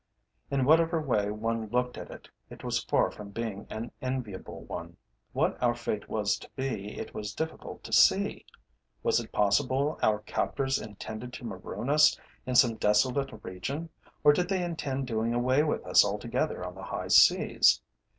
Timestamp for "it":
2.09-2.27, 2.49-2.63, 6.97-7.13, 9.19-9.31